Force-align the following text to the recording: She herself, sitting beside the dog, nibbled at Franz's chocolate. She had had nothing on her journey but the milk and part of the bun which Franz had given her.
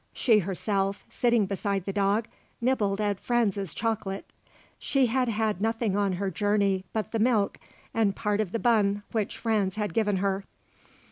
She 0.13 0.39
herself, 0.39 1.05
sitting 1.11 1.45
beside 1.45 1.85
the 1.85 1.93
dog, 1.93 2.27
nibbled 2.59 2.99
at 2.99 3.19
Franz's 3.19 3.71
chocolate. 3.71 4.33
She 4.79 5.05
had 5.05 5.29
had 5.29 5.61
nothing 5.61 5.95
on 5.95 6.13
her 6.13 6.31
journey 6.31 6.85
but 6.91 7.11
the 7.11 7.19
milk 7.19 7.59
and 7.93 8.15
part 8.15 8.41
of 8.41 8.51
the 8.51 8.57
bun 8.57 9.03
which 9.11 9.37
Franz 9.37 9.75
had 9.75 9.93
given 9.93 10.17
her. 10.17 10.43